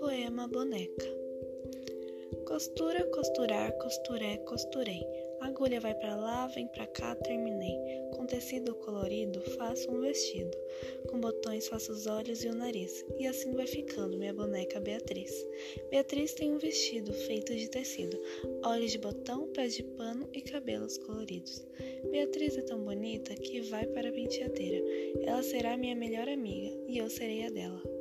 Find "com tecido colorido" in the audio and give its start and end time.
8.16-9.38